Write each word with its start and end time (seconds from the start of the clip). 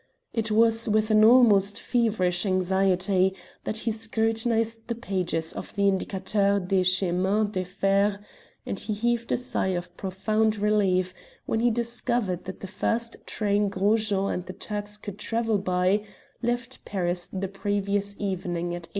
It 0.33 0.49
was 0.49 0.89
with 0.89 1.11
an 1.11 1.23
almost 1.23 1.79
feverish 1.79 2.43
anxiety 2.43 3.35
that 3.65 3.77
he 3.85 3.91
scrutinized 3.91 4.87
the 4.87 4.95
pages 4.95 5.53
of 5.53 5.75
the 5.75 5.83
indicateur 5.87 6.59
des 6.59 6.83
chemins 6.83 7.51
de 7.51 7.63
fer, 7.63 8.17
and 8.65 8.79
he 8.79 8.93
heaved 8.93 9.31
a 9.31 9.37
sigh 9.37 9.75
of 9.77 9.95
profound 9.97 10.57
relief 10.57 11.13
when 11.45 11.59
he 11.59 11.69
discovered 11.69 12.45
that 12.45 12.61
the 12.61 12.65
first 12.67 13.27
train 13.27 13.69
Gros 13.69 14.09
Jean 14.09 14.31
and 14.33 14.45
the 14.47 14.53
Turks 14.53 14.97
could 14.97 15.19
travel 15.19 15.59
by 15.59 16.03
left 16.41 16.83
Paris 16.83 17.27
the 17.31 17.47
previous 17.47 18.15
evening 18.17 18.73
at 18.73 18.85
8. 18.87 18.89